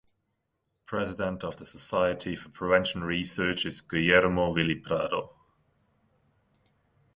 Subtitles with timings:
[0.03, 5.35] The president of the Society for Prevention Research is Guillermo "Willy" Prado.